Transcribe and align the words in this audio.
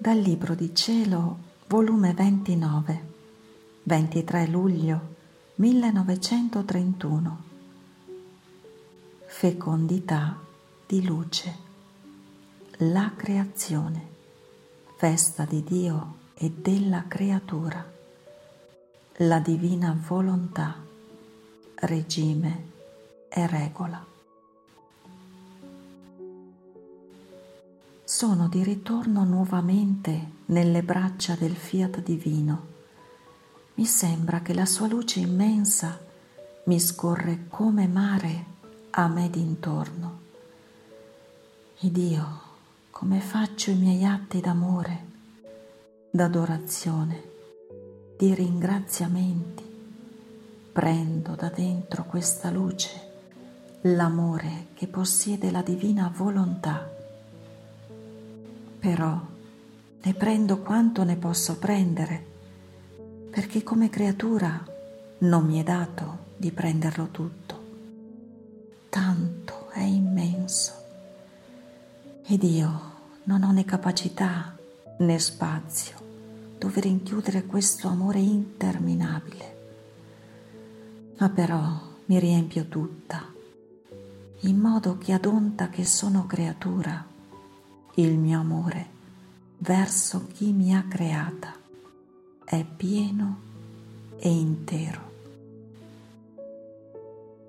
Dal 0.00 0.16
Libro 0.16 0.54
di 0.54 0.72
Cielo, 0.76 1.38
volume 1.66 2.14
29, 2.14 3.12
23 3.82 4.46
luglio 4.46 5.14
1931. 5.56 7.42
Fecondità 9.26 10.38
di 10.86 11.04
luce. 11.04 11.56
La 12.76 13.12
creazione, 13.16 14.06
festa 14.94 15.44
di 15.44 15.64
Dio 15.64 16.18
e 16.34 16.48
della 16.48 17.06
creatura. 17.08 17.84
La 19.16 19.40
divina 19.40 20.00
volontà, 20.06 20.76
regime 21.74 22.66
e 23.28 23.46
regola. 23.48 24.07
Sono 28.18 28.48
di 28.48 28.64
ritorno 28.64 29.22
nuovamente 29.22 30.30
nelle 30.46 30.82
braccia 30.82 31.36
del 31.36 31.54
fiat 31.54 32.02
divino. 32.02 32.66
Mi 33.74 33.84
sembra 33.84 34.40
che 34.40 34.54
la 34.54 34.66
sua 34.66 34.88
luce 34.88 35.20
immensa 35.20 35.96
mi 36.64 36.80
scorre 36.80 37.44
come 37.48 37.86
mare 37.86 38.44
a 38.90 39.06
me 39.06 39.30
d'intorno. 39.30 40.18
Ed 41.78 41.96
io, 41.96 42.40
come 42.90 43.20
faccio 43.20 43.70
i 43.70 43.76
miei 43.76 44.04
atti 44.04 44.40
d'amore, 44.40 45.06
d'adorazione, 46.10 47.22
di 48.18 48.34
ringraziamenti, 48.34 49.64
prendo 50.72 51.36
da 51.36 51.50
dentro 51.50 52.02
questa 52.02 52.50
luce 52.50 52.90
l'amore 53.82 54.66
che 54.74 54.88
possiede 54.88 55.52
la 55.52 55.62
divina 55.62 56.12
volontà 56.12 56.96
però 58.78 59.20
ne 60.00 60.14
prendo 60.14 60.58
quanto 60.58 61.04
ne 61.04 61.16
posso 61.16 61.58
prendere, 61.58 62.24
perché 63.30 63.62
come 63.62 63.90
creatura 63.90 64.64
non 65.18 65.44
mi 65.44 65.60
è 65.60 65.62
dato 65.62 66.26
di 66.36 66.52
prenderlo 66.52 67.08
tutto. 67.10 67.66
Tanto 68.88 69.70
è 69.70 69.82
immenso 69.82 70.72
ed 72.26 72.42
io 72.42 72.80
non 73.24 73.42
ho 73.42 73.52
né 73.52 73.64
capacità 73.64 74.56
né 74.98 75.18
spazio 75.18 76.06
dove 76.58 76.80
rinchiudere 76.80 77.46
questo 77.46 77.88
amore 77.88 78.18
interminabile. 78.18 79.56
Ma 81.18 81.28
però 81.28 81.80
mi 82.06 82.18
riempio 82.18 82.66
tutta, 82.66 83.24
in 84.40 84.58
modo 84.58 84.98
che 84.98 85.12
ad 85.12 85.24
onta 85.26 85.68
che 85.68 85.84
sono 85.84 86.26
creatura, 86.26 87.04
il 88.00 88.16
mio 88.16 88.38
amore 88.38 88.86
verso 89.58 90.28
chi 90.32 90.52
mi 90.52 90.72
ha 90.72 90.84
creata 90.88 91.52
è 92.44 92.64
pieno 92.64 93.40
e 94.18 94.28
intero. 94.28 95.10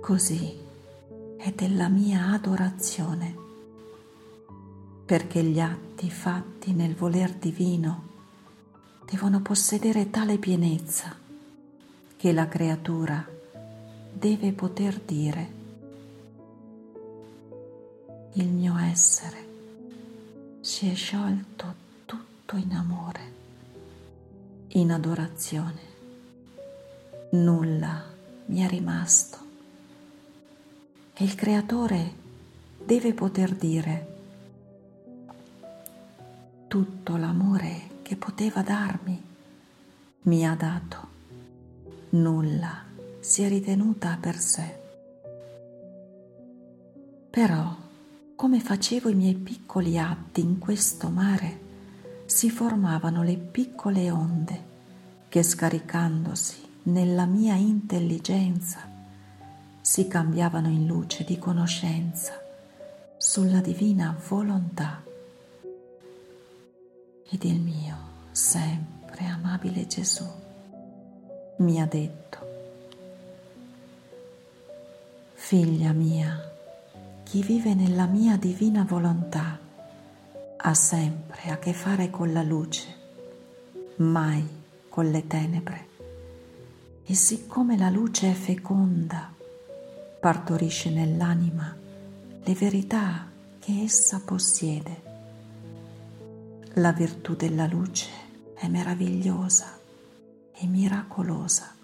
Così 0.00 0.54
è 1.38 1.50
della 1.52 1.88
mia 1.88 2.32
adorazione, 2.32 3.34
perché 5.06 5.42
gli 5.42 5.60
atti 5.60 6.10
fatti 6.10 6.74
nel 6.74 6.94
voler 6.94 7.32
divino 7.32 8.02
devono 9.10 9.40
possedere 9.40 10.10
tale 10.10 10.36
pienezza 10.36 11.16
che 12.16 12.32
la 12.32 12.48
creatura 12.48 13.26
deve 14.12 14.52
poter 14.52 15.00
dire 15.00 15.52
il 18.34 18.48
mio 18.48 18.76
essere 18.76 19.43
si 20.64 20.90
è 20.90 20.94
sciolto 20.94 21.74
tutto 22.06 22.56
in 22.56 22.72
amore, 22.74 23.32
in 24.68 24.92
adorazione. 24.92 25.80
Nulla 27.32 28.02
mi 28.46 28.60
è 28.62 28.66
rimasto. 28.66 29.36
E 31.12 31.22
il 31.22 31.34
Creatore 31.34 32.14
deve 32.82 33.12
poter 33.12 33.54
dire 33.54 34.06
tutto 36.66 37.16
l'amore 37.18 38.00
che 38.00 38.16
poteva 38.16 38.62
darmi 38.62 39.22
mi 40.22 40.48
ha 40.48 40.54
dato. 40.54 41.08
Nulla 42.10 42.84
si 43.20 43.42
è 43.42 43.48
ritenuta 43.48 44.16
per 44.18 44.38
sé. 44.38 44.80
Però 47.28 47.83
come 48.44 48.60
facevo 48.60 49.08
i 49.08 49.14
miei 49.14 49.36
piccoli 49.36 49.98
atti 49.98 50.42
in 50.42 50.58
questo 50.58 51.08
mare, 51.08 51.60
si 52.26 52.50
formavano 52.50 53.22
le 53.22 53.38
piccole 53.38 54.10
onde 54.10 54.64
che 55.30 55.42
scaricandosi 55.42 56.56
nella 56.82 57.24
mia 57.24 57.54
intelligenza 57.54 58.80
si 59.80 60.06
cambiavano 60.08 60.68
in 60.68 60.86
luce 60.86 61.24
di 61.24 61.38
conoscenza 61.38 62.38
sulla 63.16 63.62
divina 63.62 64.14
volontà. 64.28 65.02
Ed 67.30 67.44
il 67.44 67.60
mio 67.60 67.96
sempre 68.30 69.24
amabile 69.24 69.86
Gesù 69.86 70.26
mi 71.60 71.80
ha 71.80 71.86
detto, 71.86 72.38
figlia 75.32 75.92
mia, 75.92 76.52
chi 77.24 77.42
vive 77.42 77.74
nella 77.74 78.06
mia 78.06 78.36
divina 78.36 78.84
volontà 78.84 79.58
ha 80.56 80.74
sempre 80.74 81.50
a 81.50 81.58
che 81.58 81.72
fare 81.72 82.10
con 82.10 82.32
la 82.32 82.42
luce, 82.42 82.86
mai 83.96 84.46
con 84.88 85.10
le 85.10 85.26
tenebre. 85.26 85.88
E 87.04 87.14
siccome 87.14 87.76
la 87.76 87.90
luce 87.90 88.30
è 88.30 88.34
feconda, 88.34 89.32
partorisce 90.20 90.90
nell'anima 90.90 91.76
le 92.44 92.54
verità 92.54 93.26
che 93.58 93.82
essa 93.82 94.20
possiede. 94.24 95.02
La 96.74 96.92
virtù 96.92 97.34
della 97.34 97.66
luce 97.66 98.10
è 98.54 98.68
meravigliosa 98.68 99.78
e 100.54 100.66
miracolosa. 100.66 101.74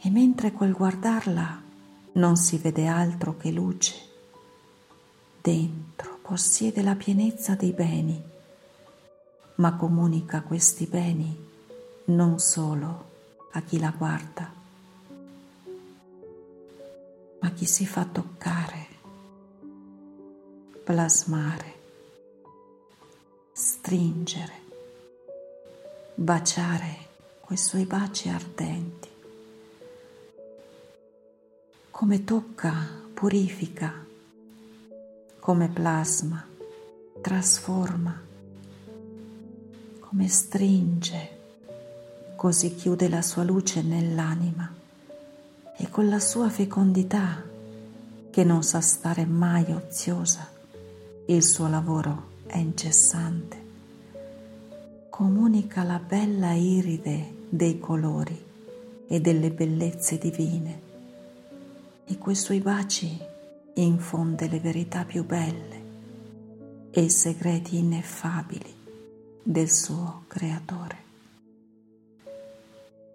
E 0.00 0.10
mentre 0.10 0.52
quel 0.52 0.72
guardarla 0.72 1.62
non 2.16 2.36
si 2.36 2.56
vede 2.58 2.86
altro 2.86 3.36
che 3.36 3.50
luce, 3.50 3.94
dentro 5.40 6.18
possiede 6.22 6.82
la 6.82 6.94
pienezza 6.94 7.54
dei 7.54 7.72
beni, 7.72 8.22
ma 9.56 9.76
comunica 9.76 10.40
questi 10.42 10.86
beni 10.86 11.44
non 12.06 12.38
solo 12.38 13.04
a 13.52 13.60
chi 13.62 13.78
la 13.78 13.92
guarda, 13.96 14.50
ma 17.40 17.50
chi 17.50 17.66
si 17.66 17.86
fa 17.86 18.06
toccare, 18.06 18.86
plasmare, 20.84 21.74
stringere, 23.52 24.62
baciare 26.14 26.96
quei 27.40 27.58
suoi 27.58 27.84
baci 27.84 28.30
ardenti. 28.30 29.15
Come 31.98 32.24
tocca, 32.24 32.74
purifica, 33.14 33.90
come 35.38 35.68
plasma, 35.70 36.46
trasforma, 37.22 38.20
come 40.00 40.28
stringe, 40.28 41.30
così 42.36 42.74
chiude 42.74 43.08
la 43.08 43.22
sua 43.22 43.44
luce 43.44 43.80
nell'anima 43.80 44.70
e 45.74 45.88
con 45.88 46.10
la 46.10 46.20
sua 46.20 46.50
fecondità, 46.50 47.42
che 48.30 48.44
non 48.44 48.62
sa 48.62 48.82
stare 48.82 49.24
mai 49.24 49.72
oziosa, 49.72 50.50
il 51.28 51.42
suo 51.42 51.66
lavoro 51.66 52.24
è 52.44 52.58
incessante, 52.58 53.64
comunica 55.08 55.82
la 55.82 55.98
bella 55.98 56.52
iride 56.52 57.46
dei 57.48 57.78
colori 57.78 58.44
e 59.08 59.18
delle 59.18 59.50
bellezze 59.50 60.18
divine 60.18 60.85
e 62.06 62.18
quei 62.18 62.36
suoi 62.36 62.60
baci 62.60 63.18
infonde 63.74 64.48
le 64.48 64.60
verità 64.60 65.04
più 65.04 65.24
belle 65.24 65.84
e 66.90 67.02
i 67.02 67.10
segreti 67.10 67.76
ineffabili 67.78 68.74
del 69.42 69.70
suo 69.70 70.22
creatore. 70.26 71.04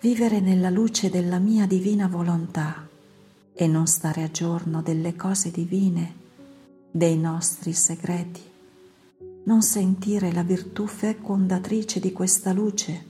Vivere 0.00 0.40
nella 0.40 0.68
luce 0.68 1.10
della 1.10 1.38
mia 1.38 1.64
divina 1.66 2.08
volontà 2.08 2.88
e 3.54 3.66
non 3.66 3.86
stare 3.86 4.24
a 4.24 4.30
giorno 4.30 4.82
delle 4.82 5.14
cose 5.14 5.50
divine, 5.50 6.14
dei 6.90 7.16
nostri 7.16 7.72
segreti, 7.72 8.42
non 9.44 9.62
sentire 9.62 10.32
la 10.32 10.42
virtù 10.42 10.86
fecondatrice 10.86 12.00
di 12.00 12.12
questa 12.12 12.52
luce, 12.52 13.04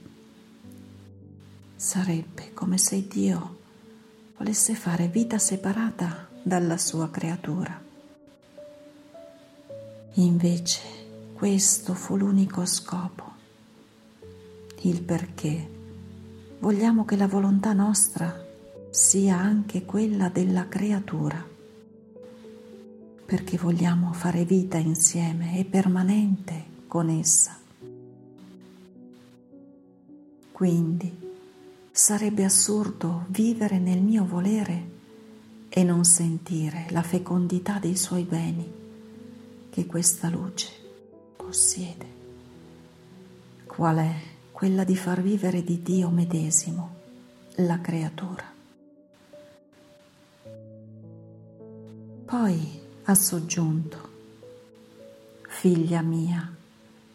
sarebbe 1.75 2.53
come 2.53 2.77
se 2.77 3.07
Dio 3.07 3.61
volesse 4.37 4.75
fare 4.75 5.07
vita 5.07 5.37
separata 5.37 6.27
dalla 6.41 6.77
sua 6.77 7.09
creatura. 7.09 7.81
Invece 10.15 11.01
Questo 11.43 11.93
fu 11.93 12.15
l'unico 12.15 12.65
scopo, 12.65 13.31
il 14.83 15.01
perché 15.01 15.69
vogliamo 16.59 17.03
che 17.03 17.17
la 17.17 17.27
volontà 17.27 17.73
nostra 17.73 18.33
sia 18.91 19.37
anche 19.37 19.83
quella 19.83 20.29
della 20.29 20.69
creatura, 20.69 21.45
perché 23.25 23.57
vogliamo 23.57 24.13
fare 24.13 24.45
vita 24.45 24.77
insieme 24.77 25.59
e 25.59 25.65
permanente 25.65 26.63
con 26.87 27.09
essa. 27.09 27.57
Quindi 30.53 31.32
sarebbe 31.95 32.43
assurdo 32.43 33.25
vivere 33.27 33.77
nel 33.77 34.01
mio 34.01 34.25
volere 34.25 34.89
e 35.69 35.83
non 35.83 36.03
sentire 36.05 36.87
la 36.89 37.03
fecondità 37.03 37.77
dei 37.77 37.95
suoi 37.95 38.23
beni 38.23 38.67
che 39.69 39.85
questa 39.85 40.27
luce 40.27 40.71
possiede. 41.35 42.05
Qual 43.67 43.97
è? 43.97 44.11
Quella 44.51 44.83
di 44.83 44.95
far 44.95 45.21
vivere 45.21 45.63
di 45.63 45.83
Dio 45.83 46.09
medesimo 46.09 46.95
la 47.57 47.79
creatura. 47.79 48.51
Poi 52.25 52.81
ha 53.03 53.13
soggiunto, 53.13 54.09
Figlia 55.47 56.01
mia, 56.01 56.51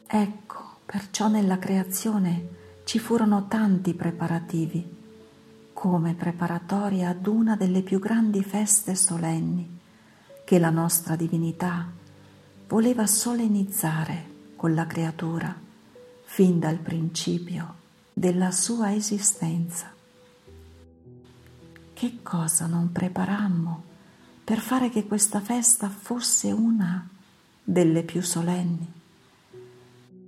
ecco, 0.07 0.77
perciò 0.87 1.27
nella 1.27 1.59
creazione 1.59 2.58
ci 2.89 2.99
furono 2.99 3.49
tanti 3.49 3.93
preparativi, 3.93 4.97
come 5.75 6.15
preparatoria 6.15 7.11
ad 7.11 7.27
una 7.27 7.55
delle 7.55 7.83
più 7.83 7.99
grandi 7.99 8.43
feste 8.43 8.95
solenni 8.95 9.79
che 10.43 10.59
la 10.59 10.71
nostra 10.71 11.15
divinità 11.15 11.87
voleva 12.67 13.07
solennizzare 13.07 14.55
con 14.57 14.73
la 14.73 14.87
creatura 14.87 15.55
fin 16.23 16.59
dal 16.59 16.79
principio 16.79 17.75
della 18.11 18.51
sua 18.53 18.95
esistenza. 18.95 19.93
Che 21.93 22.19
cosa 22.23 22.65
non 22.65 22.91
preparammo 22.91 23.83
per 24.43 24.61
fare 24.61 24.89
che 24.89 25.07
questa 25.07 25.41
festa 25.41 25.91
fosse 25.91 26.53
una 26.53 27.07
delle 27.63 28.03
più 28.03 28.23
solenni? 28.23 28.91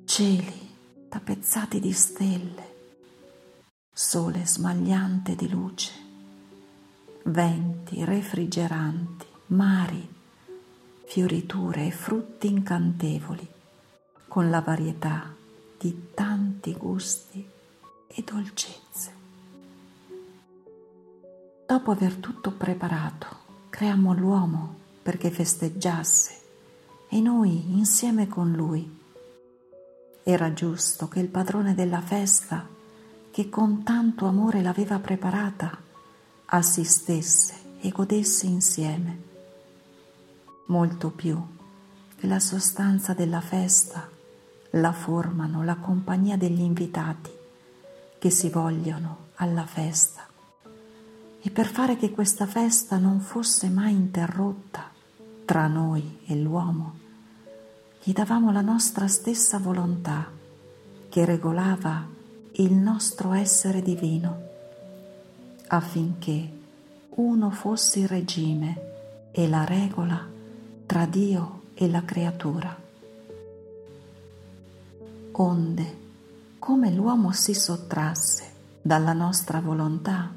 Cieli 0.04 0.69
tappezzati 1.10 1.80
di 1.80 1.92
stelle, 1.92 2.74
sole 3.92 4.46
smagliante 4.46 5.34
di 5.34 5.48
luce, 5.48 5.90
venti 7.24 8.04
refrigeranti, 8.04 9.26
mari, 9.46 10.08
fioriture 11.06 11.86
e 11.86 11.90
frutti 11.90 12.46
incantevoli, 12.46 13.46
con 14.28 14.50
la 14.50 14.60
varietà 14.60 15.34
di 15.76 16.10
tanti 16.14 16.74
gusti 16.74 17.44
e 18.06 18.24
dolcezze. 18.24 19.12
Dopo 21.66 21.90
aver 21.90 22.14
tutto 22.14 22.52
preparato, 22.52 23.26
creammo 23.68 24.14
l'uomo 24.14 24.76
perché 25.02 25.32
festeggiasse 25.32 26.40
e 27.08 27.20
noi 27.20 27.76
insieme 27.76 28.28
con 28.28 28.52
lui 28.52 28.98
era 30.30 30.52
giusto 30.52 31.08
che 31.08 31.18
il 31.18 31.28
padrone 31.28 31.74
della 31.74 32.00
festa, 32.00 32.66
che 33.30 33.48
con 33.48 33.82
tanto 33.82 34.26
amore 34.26 34.62
l'aveva 34.62 34.98
preparata, 34.98 35.76
assistesse 36.46 37.54
e 37.80 37.90
godesse 37.90 38.46
insieme. 38.46 39.22
Molto 40.66 41.10
più 41.10 41.40
che 42.16 42.26
la 42.26 42.38
sostanza 42.38 43.12
della 43.12 43.40
festa 43.40 44.08
la 44.74 44.92
formano 44.92 45.64
la 45.64 45.76
compagnia 45.76 46.36
degli 46.36 46.60
invitati 46.60 47.30
che 48.18 48.30
si 48.30 48.50
vogliono 48.50 49.28
alla 49.36 49.66
festa. 49.66 50.28
E 51.42 51.50
per 51.50 51.66
fare 51.66 51.96
che 51.96 52.10
questa 52.10 52.46
festa 52.46 52.98
non 52.98 53.20
fosse 53.20 53.68
mai 53.68 53.94
interrotta 53.94 54.90
tra 55.44 55.66
noi 55.66 56.18
e 56.26 56.36
l'uomo, 56.36 56.98
gli 58.02 58.12
davamo 58.12 58.50
la 58.50 58.62
nostra 58.62 59.08
stessa 59.08 59.58
volontà 59.58 60.26
che 61.10 61.24
regolava 61.26 62.06
il 62.52 62.72
nostro 62.72 63.34
essere 63.34 63.82
divino, 63.82 64.48
affinché 65.66 66.48
uno 67.10 67.50
fosse 67.50 68.00
il 68.00 68.08
regime 68.08 69.28
e 69.32 69.46
la 69.48 69.64
regola 69.64 70.26
tra 70.86 71.04
Dio 71.04 71.60
e 71.74 71.90
la 71.90 72.02
creatura. 72.02 72.74
Onde, 75.32 75.96
come 76.58 76.90
l'uomo 76.90 77.32
si 77.32 77.52
sottrasse 77.52 78.44
dalla 78.80 79.12
nostra 79.12 79.60
volontà, 79.60 80.30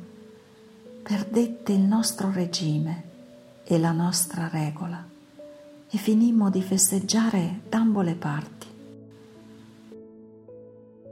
perdette 1.02 1.72
il 1.72 1.82
nostro 1.82 2.30
regime 2.30 3.04
e 3.64 3.80
la 3.80 3.94
nostra 3.94 4.50
regola 4.50 5.12
e 5.94 5.98
finimmo 5.98 6.50
di 6.50 6.64
festeggiare 6.64 7.62
d'ambo 7.70 8.02
le 8.02 8.16
parti. 8.16 8.68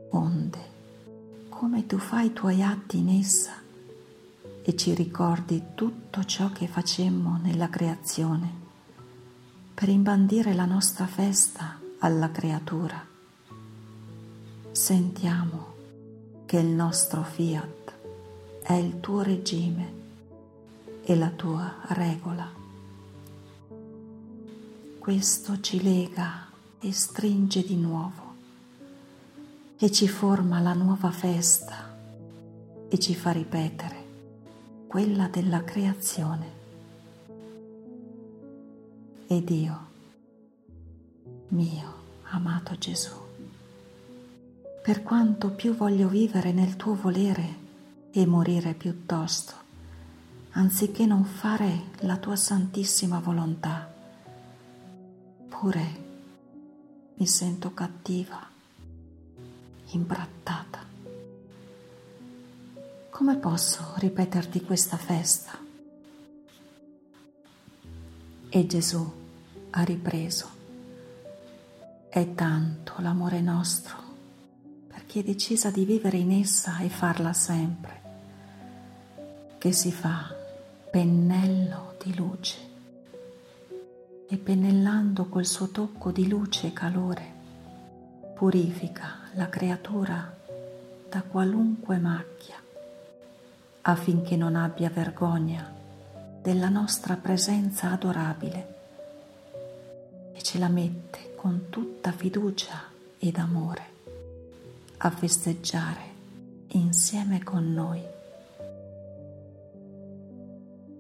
Onde, 0.10 0.60
come 1.50 1.86
tu 1.86 2.00
fai 2.00 2.26
i 2.26 2.34
tuoi 2.34 2.64
atti 2.64 2.98
in 2.98 3.10
essa 3.10 3.52
e 4.64 4.76
ci 4.76 4.96
ricordi 4.96 5.62
tutto 5.76 6.24
ciò 6.24 6.52
che 6.52 6.66
facemmo 6.66 7.38
nella 7.44 7.70
creazione 7.70 8.52
per 9.76 9.88
imbandire 9.88 10.56
la 10.56 10.66
nostra 10.66 11.06
festa 11.06 11.80
alla 12.00 12.32
creatura, 12.32 13.06
sentiamo 14.72 15.74
che 16.48 16.58
il 16.58 16.70
nostro 16.70 17.22
fiat 17.22 17.94
è 18.64 18.74
il 18.74 19.00
tuo 19.00 19.22
regime 19.22 19.94
e 21.04 21.16
la 21.16 21.30
tua 21.30 21.72
regola. 21.90 22.71
Questo 25.02 25.60
ci 25.62 25.82
lega 25.82 26.46
e 26.80 26.94
stringe 26.94 27.64
di 27.64 27.76
nuovo 27.76 28.36
e 29.76 29.92
ci 29.92 30.08
forma 30.08 30.60
la 30.60 30.74
nuova 30.74 31.10
festa 31.10 31.98
e 32.88 33.00
ci 33.00 33.16
fa 33.16 33.32
ripetere 33.32 34.06
quella 34.86 35.28
della 35.28 35.64
creazione. 35.64 36.52
Ed 39.26 39.50
io, 39.50 39.80
mio 41.48 41.94
amato 42.30 42.78
Gesù, 42.78 43.16
per 44.84 45.02
quanto 45.02 45.50
più 45.50 45.76
voglio 45.76 46.10
vivere 46.10 46.52
nel 46.52 46.76
tuo 46.76 46.94
volere 46.94 47.56
e 48.12 48.24
morire 48.28 48.76
piuttosto, 48.76 49.54
anziché 50.52 51.08
non 51.08 51.24
fare 51.26 51.86
la 52.02 52.18
tua 52.18 52.36
santissima 52.36 53.20
volontà, 53.20 53.98
Eppure 55.64 55.86
mi 57.18 57.28
sento 57.28 57.72
cattiva, 57.76 58.50
imbrattata. 59.92 60.80
Come 63.12 63.36
posso 63.36 63.94
ripeterti 63.98 64.64
questa 64.64 64.98
festa? 64.98 65.52
E 68.50 68.66
Gesù 68.66 69.14
ha 69.70 69.84
ripreso. 69.84 70.50
È 72.10 72.34
tanto 72.34 72.96
l'amore 72.98 73.42
nostro 73.42 73.98
per 74.88 75.06
chi 75.06 75.20
è 75.20 75.24
decisa 75.24 75.70
di 75.70 75.86
vivere 75.86 76.18
in 76.18 76.32
essa 76.32 76.80
e 76.80 76.90
farla 76.90 77.34
sempre, 77.34 78.02
che 79.60 79.72
si 79.72 79.92
fa 79.92 80.36
pennello 80.90 81.98
di 82.04 82.16
luce 82.16 82.71
e 84.32 84.38
pennellando 84.38 85.26
col 85.26 85.46
suo 85.46 85.68
tocco 85.72 86.10
di 86.12 86.30
luce 86.30 86.68
e 86.68 86.74
calore 86.74 87.40
purifica 88.34 89.28
la 89.34 89.50
creatura 89.50 90.34
da 91.10 91.22
qualunque 91.22 91.98
macchia 91.98 92.56
affinché 93.82 94.38
non 94.38 94.56
abbia 94.56 94.90
vergogna 94.90 95.70
della 96.42 96.70
nostra 96.70 97.18
presenza 97.18 97.92
adorabile 97.92 98.76
e 100.32 100.42
ce 100.42 100.58
la 100.60 100.70
mette 100.70 101.36
con 101.36 101.66
tutta 101.70 102.14
fiducia 102.14 102.84
ed 103.20 103.36
amore 103.36 103.90
a 104.96 105.10
festeggiare 105.10 106.10
insieme 106.68 107.44
con 107.44 107.74
noi. 107.74 108.02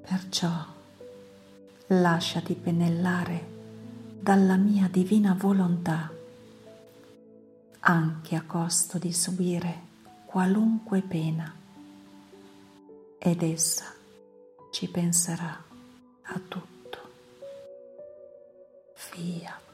Perciò 0.01 0.79
lasciati 1.93 2.53
pennellare 2.53 3.49
dalla 4.21 4.55
mia 4.55 4.87
divina 4.87 5.35
volontà, 5.37 6.09
anche 7.79 8.35
a 8.35 8.43
costo 8.45 8.97
di 8.97 9.11
subire 9.11 9.89
qualunque 10.25 11.01
pena, 11.01 11.53
ed 13.17 13.43
essa 13.43 13.93
ci 14.71 14.87
penserà 14.87 15.63
a 16.21 16.39
tutto. 16.47 16.99
Fiat. 18.93 19.70